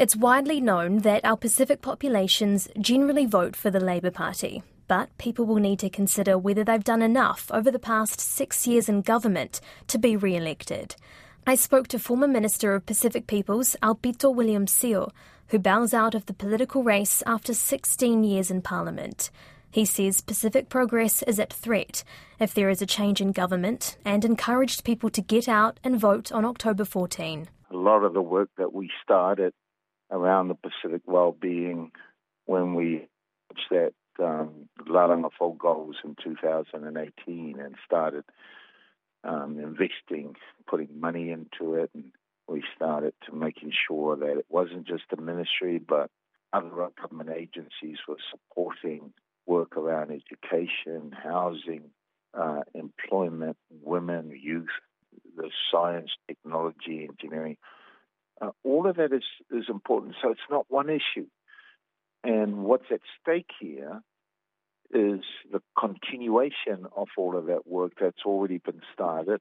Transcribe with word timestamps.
It's 0.00 0.16
widely 0.16 0.62
known 0.62 1.00
that 1.00 1.26
our 1.26 1.36
Pacific 1.36 1.82
populations 1.82 2.68
generally 2.80 3.26
vote 3.26 3.54
for 3.54 3.70
the 3.70 3.84
Labour 3.84 4.10
Party, 4.10 4.62
but 4.88 5.10
people 5.18 5.44
will 5.44 5.56
need 5.56 5.78
to 5.80 5.90
consider 5.90 6.38
whether 6.38 6.64
they've 6.64 6.82
done 6.82 7.02
enough 7.02 7.50
over 7.52 7.70
the 7.70 7.78
past 7.78 8.18
six 8.18 8.66
years 8.66 8.88
in 8.88 9.02
government 9.02 9.60
to 9.88 9.98
be 9.98 10.16
re 10.16 10.34
elected. 10.34 10.96
I 11.46 11.54
spoke 11.54 11.86
to 11.88 11.98
former 11.98 12.26
Minister 12.26 12.74
of 12.74 12.86
Pacific 12.86 13.26
Peoples, 13.26 13.76
Aupito 13.82 14.34
William 14.34 14.64
Sio, 14.64 15.10
who 15.48 15.58
bows 15.58 15.92
out 15.92 16.14
of 16.14 16.24
the 16.24 16.32
political 16.32 16.82
race 16.82 17.22
after 17.26 17.52
16 17.52 18.24
years 18.24 18.50
in 18.50 18.62
Parliament. 18.62 19.28
He 19.70 19.84
says 19.84 20.22
Pacific 20.22 20.70
progress 20.70 21.22
is 21.24 21.38
at 21.38 21.52
threat 21.52 22.04
if 22.38 22.54
there 22.54 22.70
is 22.70 22.80
a 22.80 22.86
change 22.86 23.20
in 23.20 23.32
government 23.32 23.98
and 24.06 24.24
encouraged 24.24 24.82
people 24.82 25.10
to 25.10 25.20
get 25.20 25.46
out 25.46 25.78
and 25.84 26.00
vote 26.00 26.32
on 26.32 26.46
October 26.46 26.86
14. 26.86 27.50
A 27.70 27.76
lot 27.76 28.02
of 28.02 28.14
the 28.14 28.22
work 28.22 28.48
that 28.56 28.72
we 28.72 28.90
started 29.04 29.52
around 30.10 30.48
the 30.48 30.54
Pacific 30.54 31.02
well-being 31.06 31.92
when 32.46 32.74
we 32.74 33.06
reached 33.50 33.70
that 33.70 33.92
um, 34.18 34.68
Lalanga 34.88 35.30
Fou 35.38 35.56
goals 35.58 35.96
in 36.04 36.16
2018 36.22 37.60
and 37.60 37.74
started 37.84 38.24
um, 39.24 39.58
investing, 39.58 40.34
putting 40.66 41.00
money 41.00 41.30
into 41.30 41.74
it, 41.74 41.90
and 41.94 42.12
we 42.48 42.62
started 42.74 43.14
to 43.26 43.34
making 43.34 43.72
sure 43.86 44.16
that 44.16 44.38
it 44.38 44.46
wasn't 44.48 44.86
just 44.86 45.04
the 45.10 45.20
ministry, 45.20 45.78
but 45.78 46.10
other 46.52 46.70
government 47.00 47.30
agencies 47.30 47.98
were 48.08 48.16
supporting 48.30 49.12
work 49.46 49.76
around 49.76 50.10
education, 50.10 51.12
housing, 51.12 51.90
uh, 52.34 52.60
employment, 52.74 53.56
women, 53.82 54.32
youth, 54.40 54.68
the 55.36 55.50
science, 55.70 56.10
technology, 56.28 57.08
engineering, 57.08 57.56
uh, 58.40 58.50
all 58.64 58.88
of 58.88 58.96
that 58.96 59.12
is, 59.12 59.24
is 59.50 59.66
important. 59.68 60.14
So 60.22 60.30
it's 60.30 60.40
not 60.50 60.66
one 60.68 60.88
issue. 60.88 61.26
And 62.22 62.64
what's 62.64 62.86
at 62.90 63.00
stake 63.20 63.50
here 63.60 64.02
is 64.92 65.20
the 65.50 65.62
continuation 65.78 66.86
of 66.96 67.08
all 67.16 67.36
of 67.36 67.46
that 67.46 67.66
work 67.66 67.92
that's 68.00 68.24
already 68.26 68.58
been 68.58 68.80
started, 68.92 69.40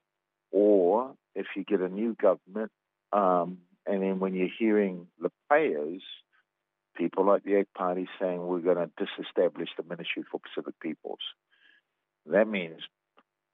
or 0.51 1.13
if 1.35 1.47
you 1.55 1.63
get 1.63 1.81
a 1.81 1.89
new 1.89 2.15
government, 2.15 2.71
um, 3.11 3.59
and 3.85 4.03
then 4.03 4.19
when 4.19 4.35
you're 4.35 4.49
hearing 4.59 5.07
the 5.19 5.31
payers, 5.49 6.03
people 6.95 7.25
like 7.25 7.43
the 7.43 7.57
ACT 7.57 7.73
Party 7.73 8.07
saying 8.19 8.45
we're 8.45 8.59
going 8.59 8.77
to 8.77 8.91
disestablish 8.97 9.69
the 9.75 9.83
Ministry 9.83 10.23
for 10.29 10.39
Pacific 10.39 10.75
Peoples, 10.79 11.19
that 12.27 12.47
means 12.47 12.81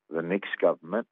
the 0.09 0.21
next 0.21 0.49
government 0.59 1.07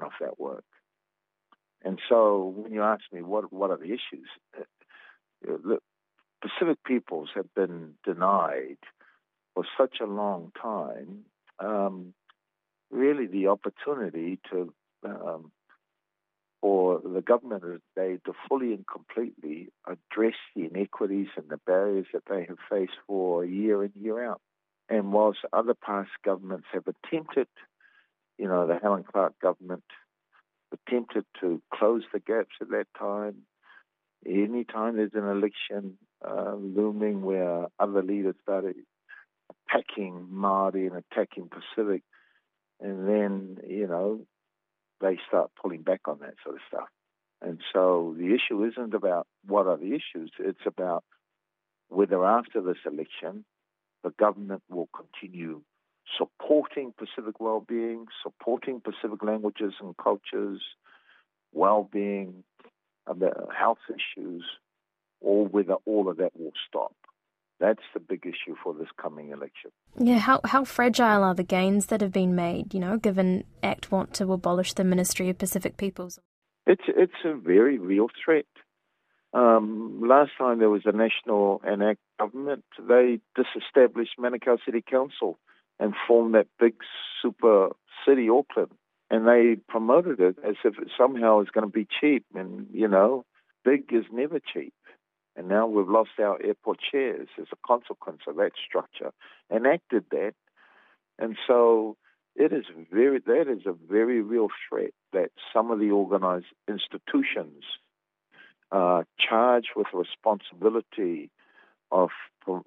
of 0.00 0.12
that 0.20 0.38
work. 0.38 0.64
And 1.84 1.98
so 2.08 2.54
when 2.56 2.72
you 2.72 2.82
ask 2.82 3.02
me 3.12 3.22
what 3.22 3.52
what 3.52 3.70
are 3.70 3.76
the 3.76 3.92
issues, 3.92 4.28
the 5.42 5.78
Pacific 6.40 6.78
peoples 6.84 7.30
have 7.34 7.52
been 7.54 7.94
denied 8.04 8.78
for 9.54 9.64
such 9.78 9.96
a 10.00 10.06
long 10.06 10.52
time 10.60 11.24
um, 11.58 12.14
really 12.90 13.26
the 13.26 13.48
opportunity 13.48 14.38
to 14.50 14.72
um, 15.04 15.50
for 16.60 17.00
the 17.02 17.20
government 17.20 17.64
of 17.64 17.70
the 17.70 17.80
day 17.96 18.18
to 18.24 18.32
fully 18.48 18.72
and 18.72 18.84
completely 18.86 19.68
address 19.86 20.36
the 20.54 20.64
inequities 20.64 21.26
and 21.36 21.48
the 21.48 21.58
barriers 21.66 22.06
that 22.12 22.22
they 22.30 22.44
have 22.48 22.58
faced 22.70 22.92
for 23.08 23.44
year 23.44 23.82
in, 23.82 23.90
year 24.00 24.24
out. 24.24 24.40
And 24.88 25.12
whilst 25.12 25.40
other 25.52 25.74
past 25.74 26.10
governments 26.24 26.66
have 26.72 26.84
attempted 26.86 27.48
you 28.42 28.48
know, 28.48 28.66
the 28.66 28.76
Helen 28.82 29.04
Clark 29.04 29.34
government 29.40 29.84
attempted 30.72 31.24
to 31.40 31.62
close 31.72 32.02
the 32.12 32.18
gaps 32.18 32.56
at 32.60 32.70
that 32.70 32.88
time. 32.98 33.36
Anytime 34.26 34.96
there's 34.96 35.14
an 35.14 35.28
election 35.28 35.96
uh, 36.28 36.56
looming 36.56 37.22
where 37.22 37.68
other 37.78 38.02
leaders 38.02 38.34
started 38.42 38.74
attacking 39.70 40.26
Māori 40.32 40.88
and 40.90 41.04
attacking 41.12 41.50
Pacific, 41.50 42.02
and 42.80 43.08
then, 43.08 43.58
you 43.64 43.86
know, 43.86 44.26
they 45.00 45.18
start 45.28 45.52
pulling 45.60 45.82
back 45.82 46.00
on 46.06 46.18
that 46.22 46.34
sort 46.42 46.56
of 46.56 46.62
stuff. 46.66 46.88
And 47.42 47.60
so 47.72 48.16
the 48.18 48.34
issue 48.34 48.64
isn't 48.64 48.92
about 48.92 49.28
what 49.46 49.68
are 49.68 49.76
the 49.76 49.94
issues, 49.94 50.32
it's 50.40 50.66
about 50.66 51.04
whether 51.90 52.24
after 52.24 52.60
this 52.60 52.78
election 52.84 53.44
the 54.02 54.10
government 54.10 54.64
will 54.68 54.88
continue 54.96 55.62
supporting 56.16 56.92
Pacific 56.96 57.40
well-being, 57.40 58.06
supporting 58.22 58.80
Pacific 58.80 59.22
languages 59.22 59.74
and 59.80 59.96
cultures, 59.96 60.60
well-being, 61.52 62.44
health 63.06 63.78
issues, 63.88 64.44
or 65.20 65.46
whether 65.46 65.74
all 65.86 66.08
of 66.08 66.16
that 66.18 66.32
will 66.36 66.52
stop. 66.68 66.94
That's 67.60 67.82
the 67.94 68.00
big 68.00 68.26
issue 68.26 68.56
for 68.62 68.74
this 68.74 68.88
coming 69.00 69.30
election. 69.30 69.70
Yeah, 69.96 70.18
how 70.18 70.40
how 70.44 70.64
fragile 70.64 71.22
are 71.22 71.34
the 71.34 71.44
gains 71.44 71.86
that 71.86 72.00
have 72.00 72.12
been 72.12 72.34
made? 72.34 72.74
You 72.74 72.80
know, 72.80 72.96
given 72.96 73.44
ACT 73.62 73.92
want 73.92 74.14
to 74.14 74.32
abolish 74.32 74.72
the 74.72 74.82
Ministry 74.82 75.28
of 75.28 75.38
Pacific 75.38 75.76
Peoples. 75.76 76.18
It's 76.66 76.82
it's 76.88 77.24
a 77.24 77.34
very 77.34 77.78
real 77.78 78.08
threat. 78.24 78.46
Um, 79.32 80.02
last 80.06 80.32
time 80.36 80.58
there 80.58 80.70
was 80.70 80.82
a 80.86 80.92
national 80.92 81.62
and 81.64 81.82
ACT 81.82 82.00
government, 82.18 82.64
they 82.78 83.20
disestablished 83.36 84.18
Manukau 84.18 84.58
City 84.64 84.82
Council 84.82 85.38
and 85.82 85.94
formed 86.06 86.32
that 86.36 86.46
big 86.60 86.74
super 87.20 87.70
city, 88.06 88.28
Auckland. 88.30 88.70
And 89.10 89.26
they 89.26 89.56
promoted 89.68 90.20
it 90.20 90.36
as 90.46 90.54
if 90.64 90.78
it 90.78 90.88
somehow 90.96 91.40
is 91.40 91.48
going 91.52 91.66
to 91.66 91.72
be 91.72 91.88
cheap. 92.00 92.24
And, 92.36 92.68
you 92.72 92.86
know, 92.86 93.24
big 93.64 93.92
is 93.92 94.04
never 94.12 94.38
cheap. 94.38 94.72
And 95.34 95.48
now 95.48 95.66
we've 95.66 95.88
lost 95.88 96.10
our 96.20 96.40
airport 96.40 96.78
chairs 96.88 97.26
as 97.36 97.46
a 97.52 97.66
consequence 97.66 98.20
of 98.28 98.36
that 98.36 98.52
structure, 98.64 99.10
enacted 99.52 100.04
that. 100.12 100.34
And 101.18 101.36
so 101.48 101.96
it 102.36 102.52
is 102.52 102.64
very, 102.92 103.18
that 103.18 103.48
is 103.48 103.66
a 103.66 103.72
very 103.72 104.22
real 104.22 104.48
threat 104.68 104.92
that 105.12 105.30
some 105.52 105.72
of 105.72 105.80
the 105.80 105.90
organized 105.90 106.46
institutions 106.68 107.64
uh, 108.70 109.02
charged 109.18 109.70
with 109.74 109.88
responsibility 109.92 111.28
of 111.90 112.10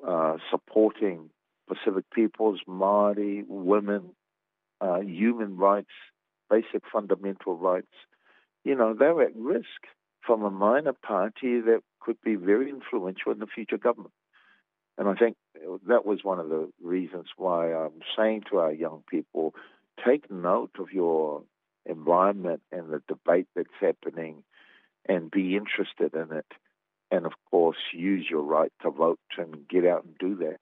uh, 0.06 0.36
supporting 0.52 1.30
Pacific 1.68 2.06
peoples, 2.14 2.62
Māori, 2.68 3.44
women, 3.48 4.12
uh, 4.82 5.00
human 5.00 5.58
rights, 5.58 5.92
basic 6.50 6.84
fundamental 6.92 7.56
rights, 7.58 7.92
you 8.64 8.76
know, 8.76 8.94
they're 8.94 9.22
at 9.22 9.36
risk 9.36 9.88
from 10.26 10.44
a 10.44 10.50
minor 10.50 10.94
party 10.94 11.62
that 11.62 11.82
could 12.00 12.18
be 12.22 12.36
very 12.36 12.70
influential 12.70 13.32
in 13.32 13.40
the 13.40 13.48
future 13.48 13.78
government. 13.78 14.14
And 14.98 15.08
I 15.10 15.16
think 15.16 15.36
that 15.88 16.06
was 16.06 16.24
one 16.24 16.40
of 16.40 16.50
the 16.50 16.70
reasons 16.82 17.28
why 17.38 17.74
I'm 17.74 18.02
saying 18.18 18.44
to 18.50 18.60
our 18.60 18.72
young 18.72 19.04
people 19.10 19.54
take 20.04 20.32
note 20.32 20.72
of 20.80 20.92
your 20.92 21.44
environment 21.86 22.62
and 22.72 22.90
the 22.90 23.02
debate 23.08 23.48
that's 23.56 23.70
happening 23.80 24.44
and 25.08 25.30
be 25.30 25.56
interested 25.56 26.14
in 26.14 26.36
it. 26.36 26.46
And 27.12 27.26
of 27.26 27.34
course, 27.52 27.78
use 27.94 28.26
your 28.30 28.42
right 28.42 28.72
to 28.82 28.90
vote 28.90 29.20
and 29.38 29.68
get 29.68 29.86
out 29.86 30.06
and 30.06 30.18
do 30.18 30.36
that. 30.44 30.58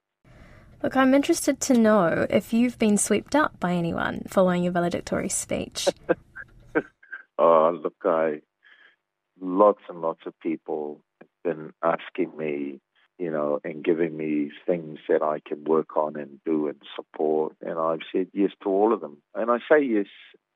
Look, 0.84 0.98
I'm 0.98 1.14
interested 1.14 1.60
to 1.60 1.78
know 1.78 2.26
if 2.28 2.52
you've 2.52 2.78
been 2.78 2.98
swept 2.98 3.34
up 3.34 3.58
by 3.58 3.72
anyone 3.72 4.24
following 4.28 4.62
your 4.62 4.72
valedictory 4.72 5.30
speech. 5.30 5.88
oh, 7.38 7.80
look, 7.82 7.94
I 8.04 8.42
lots 9.40 9.80
and 9.88 10.02
lots 10.02 10.20
of 10.26 10.38
people 10.40 11.00
have 11.22 11.56
been 11.56 11.72
asking 11.82 12.36
me, 12.36 12.80
you 13.18 13.30
know, 13.30 13.60
and 13.64 13.82
giving 13.82 14.14
me 14.14 14.50
things 14.66 14.98
that 15.08 15.22
I 15.22 15.40
can 15.40 15.64
work 15.64 15.96
on 15.96 16.16
and 16.16 16.38
do 16.44 16.68
and 16.68 16.82
support, 16.94 17.56
and 17.62 17.78
I've 17.78 18.06
said 18.12 18.26
yes 18.34 18.50
to 18.62 18.68
all 18.68 18.92
of 18.92 19.00
them. 19.00 19.22
And 19.34 19.50
I 19.50 19.60
say 19.66 19.82
yes 19.82 20.06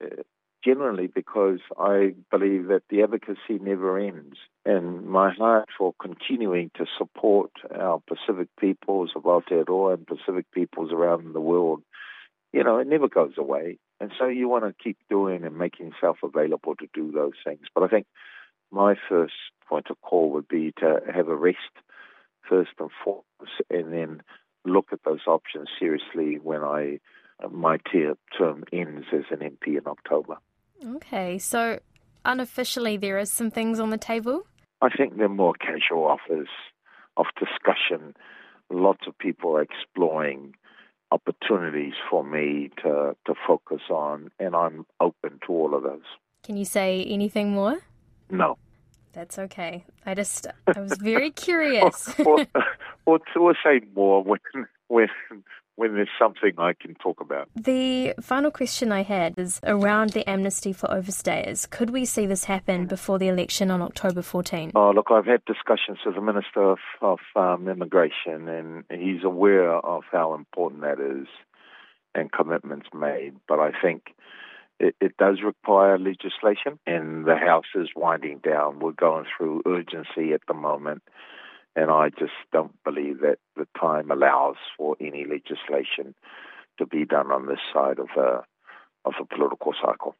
uh, 0.04 0.22
generally 0.68 1.06
because 1.06 1.60
I 1.78 2.14
believe 2.30 2.68
that 2.68 2.82
the 2.90 3.02
advocacy 3.02 3.58
never 3.58 3.98
ends. 3.98 4.36
And 4.66 5.06
my 5.06 5.32
heart 5.32 5.68
for 5.78 5.94
continuing 6.00 6.70
to 6.76 6.84
support 6.98 7.50
our 7.74 8.02
Pacific 8.06 8.48
peoples 8.60 9.12
of 9.16 9.22
Aotearoa 9.22 9.94
and 9.94 10.06
Pacific 10.06 10.44
peoples 10.52 10.92
around 10.92 11.32
the 11.32 11.40
world, 11.40 11.82
you 12.52 12.62
know, 12.62 12.78
it 12.78 12.86
never 12.86 13.08
goes 13.08 13.32
away. 13.38 13.78
And 13.98 14.12
so 14.18 14.26
you 14.26 14.48
want 14.48 14.64
to 14.64 14.82
keep 14.82 14.98
doing 15.08 15.44
and 15.44 15.56
making 15.56 15.86
yourself 15.86 16.18
available 16.22 16.76
to 16.76 16.86
do 16.92 17.12
those 17.12 17.32
things. 17.44 17.66
But 17.74 17.84
I 17.84 17.88
think 17.88 18.06
my 18.70 18.94
first 19.08 19.34
point 19.66 19.86
of 19.88 19.98
call 20.02 20.30
would 20.32 20.48
be 20.48 20.72
to 20.80 21.00
have 21.14 21.28
a 21.28 21.36
rest 21.36 21.58
first 22.46 22.72
and 22.78 22.90
foremost, 23.02 23.62
and 23.70 23.92
then 23.92 24.22
look 24.66 24.88
at 24.92 25.00
those 25.04 25.26
options 25.26 25.68
seriously 25.78 26.38
when 26.42 26.62
I 26.62 26.98
my 27.52 27.78
term 28.36 28.64
ends 28.72 29.06
as 29.12 29.24
an 29.30 29.38
MP 29.38 29.78
in 29.78 29.86
October. 29.86 30.38
Okay, 30.84 31.38
so 31.38 31.80
unofficially, 32.24 32.96
there 32.96 33.18
are 33.18 33.24
some 33.24 33.50
things 33.50 33.80
on 33.80 33.90
the 33.90 33.98
table? 33.98 34.46
I 34.80 34.88
think 34.88 35.16
they're 35.16 35.28
more 35.28 35.54
casual 35.54 36.04
offers 36.04 36.48
of 37.16 37.26
discussion. 37.38 38.14
Lots 38.70 39.06
of 39.06 39.18
people 39.18 39.56
are 39.56 39.62
exploring 39.62 40.54
opportunities 41.10 41.94
for 42.10 42.22
me 42.22 42.70
to, 42.82 43.16
to 43.26 43.34
focus 43.46 43.82
on, 43.90 44.30
and 44.38 44.54
I'm 44.54 44.86
open 45.00 45.40
to 45.46 45.52
all 45.52 45.74
of 45.74 45.82
those. 45.82 46.02
Can 46.44 46.56
you 46.56 46.64
say 46.64 47.04
anything 47.04 47.52
more? 47.52 47.78
No. 48.30 48.58
That's 49.12 49.38
okay. 49.38 49.84
I 50.06 50.14
just, 50.14 50.46
I 50.74 50.80
was 50.80 50.96
very 50.98 51.30
curious. 51.46 52.14
or, 52.20 52.46
or, 53.06 53.18
or, 53.36 53.54
say 53.64 53.80
more 53.96 54.22
when, 54.22 54.38
when, 54.88 55.08
when 55.78 55.94
there's 55.94 56.08
something 56.18 56.54
I 56.58 56.72
can 56.72 56.96
talk 56.96 57.20
about. 57.20 57.48
The 57.54 58.12
final 58.20 58.50
question 58.50 58.90
I 58.90 59.04
had 59.04 59.38
is 59.38 59.60
around 59.62 60.10
the 60.10 60.28
amnesty 60.28 60.72
for 60.72 60.88
overstayers. 60.88 61.70
Could 61.70 61.90
we 61.90 62.04
see 62.04 62.26
this 62.26 62.44
happen 62.44 62.86
before 62.86 63.20
the 63.20 63.28
election 63.28 63.70
on 63.70 63.80
October 63.80 64.20
14? 64.20 64.72
Oh, 64.74 64.90
look, 64.90 65.06
I've 65.12 65.26
had 65.26 65.44
discussions 65.44 65.98
with 66.04 66.16
the 66.16 66.20
Minister 66.20 66.64
of, 66.72 66.78
of 67.00 67.20
um, 67.36 67.68
Immigration, 67.68 68.48
and 68.48 68.84
he's 68.90 69.22
aware 69.22 69.70
of 69.70 70.02
how 70.10 70.34
important 70.34 70.82
that 70.82 70.98
is 70.98 71.28
and 72.12 72.32
commitments 72.32 72.88
made. 72.92 73.36
But 73.46 73.60
I 73.60 73.70
think 73.80 74.16
it, 74.80 74.96
it 75.00 75.16
does 75.16 75.42
require 75.44 75.96
legislation, 75.96 76.80
and 76.88 77.24
the 77.24 77.36
House 77.36 77.70
is 77.76 77.90
winding 77.94 78.38
down. 78.38 78.80
We're 78.80 78.90
going 78.90 79.26
through 79.36 79.62
urgency 79.64 80.32
at 80.32 80.40
the 80.48 80.54
moment 80.54 81.04
and 81.78 81.92
I 81.92 82.10
just 82.10 82.32
don't 82.52 82.72
believe 82.82 83.20
that 83.20 83.38
the 83.56 83.68
time 83.78 84.10
allows 84.10 84.56
for 84.76 84.96
any 85.00 85.24
legislation 85.24 86.12
to 86.78 86.86
be 86.86 87.04
done 87.04 87.30
on 87.30 87.46
this 87.46 87.60
side 87.72 88.00
of 88.00 88.08
a, 88.16 88.42
of 89.04 89.14
a 89.20 89.24
political 89.24 89.72
cycle. 89.80 90.16